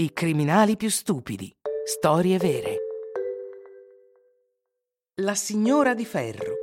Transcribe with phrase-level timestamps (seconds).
[0.00, 1.54] I criminali più stupidi.
[1.84, 2.76] Storie vere.
[5.16, 6.54] La signora di ferro.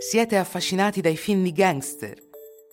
[0.00, 2.18] Siete affascinati dai film di gangster?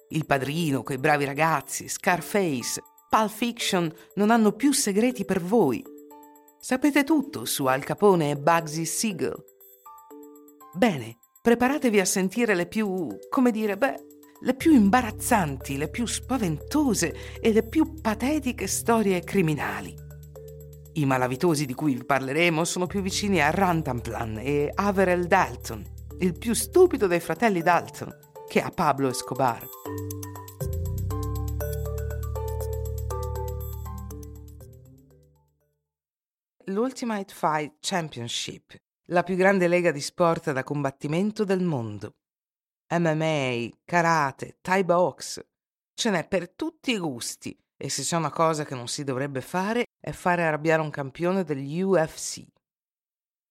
[0.09, 5.81] Il padrino, quei bravi ragazzi, Scarface, Pulp Fiction non hanno più segreti per voi.
[6.59, 9.41] Sapete tutto su Al Capone e Bugsy Siegel.
[10.73, 14.07] Bene, preparatevi a sentire le più, come dire, beh,
[14.41, 19.93] le più imbarazzanti, le più spaventose e le più patetiche storie criminali.
[20.93, 25.85] I malavitosi di cui vi parleremo sono più vicini a Rantanplan e Averell Dalton,
[26.19, 28.15] il più stupido dei fratelli Dalton,
[28.47, 29.67] che a Pablo Escobar.
[36.65, 42.13] L'Ultimate Fight Championship, la più grande lega di sport da combattimento del mondo.
[42.89, 45.45] MMA, karate, Thai box.
[45.93, 49.41] Ce n'è per tutti i gusti e se c'è una cosa che non si dovrebbe
[49.41, 52.45] fare è fare arrabbiare un campione degli UFC.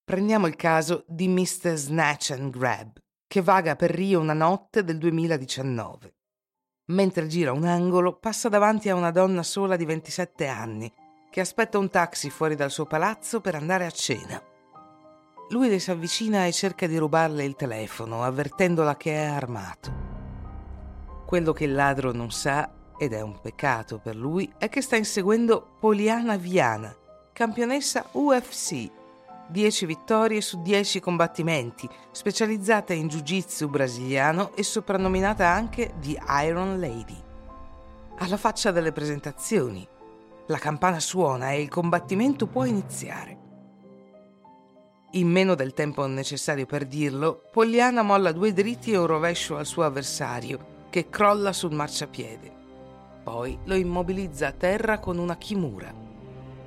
[0.03, 1.75] Prendiamo il caso di Mr.
[1.75, 6.15] Snatch and Grab, che vaga per Rio una notte del 2019.
[6.87, 10.91] Mentre gira un angolo, passa davanti a una donna sola di 27 anni,
[11.29, 14.48] che aspetta un taxi fuori dal suo palazzo per andare a cena.
[15.51, 19.91] Lui le si avvicina e cerca di rubarle il telefono, avvertendola che è armato.
[21.25, 24.95] Quello che il ladro non sa, ed è un peccato per lui, è che sta
[24.95, 26.95] inseguendo Poliana Viana,
[27.33, 28.91] campionessa UFC,
[29.47, 37.17] 10 vittorie su 10 combattimenti, specializzata in jiu-jitsu brasiliano e soprannominata anche The Iron Lady.
[38.19, 39.87] Alla faccia delle presentazioni,
[40.45, 43.47] la campana suona e il combattimento può iniziare.
[45.13, 49.65] In meno del tempo necessario per dirlo, Pogliana molla due dritti e un rovescio al
[49.65, 52.51] suo avversario, che crolla sul marciapiede.
[53.23, 55.91] Poi lo immobilizza a terra con una kimura,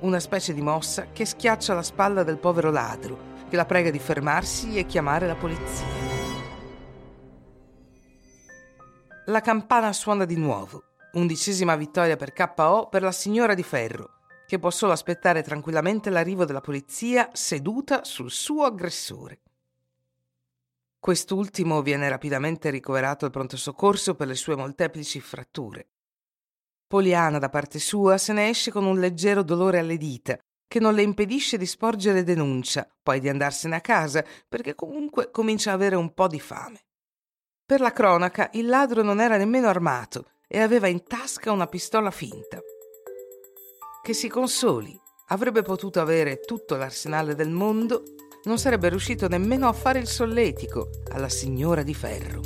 [0.01, 3.99] una specie di mossa che schiaccia la spalla del povero ladro, che la prega di
[3.99, 5.85] fermarsi e chiamare la polizia.
[9.27, 10.83] La campana suona di nuovo.
[11.13, 16.45] Undicesima vittoria per KO per la signora di ferro, che può solo aspettare tranquillamente l'arrivo
[16.45, 19.41] della polizia seduta sul suo aggressore.
[20.99, 25.87] Quest'ultimo viene rapidamente ricoverato al pronto soccorso per le sue molteplici fratture.
[26.87, 30.93] Poliana, da parte sua, se ne esce con un leggero dolore alle dita, che non
[30.93, 35.95] le impedisce di sporgere denuncia, poi di andarsene a casa, perché comunque comincia a avere
[35.95, 36.79] un po' di fame.
[37.65, 42.11] Per la cronaca, il ladro non era nemmeno armato e aveva in tasca una pistola
[42.11, 42.59] finta.
[44.05, 48.03] Che si consoli, avrebbe potuto avere tutto l'arsenale del mondo,
[48.43, 52.41] non sarebbe riuscito nemmeno a fare il solletico alla signora di ferro.